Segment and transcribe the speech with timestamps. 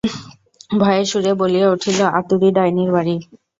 [0.71, 3.15] ভয়ের সুরে বলিয়া উঠিল-আতুরী ডাইনির বাড়ি!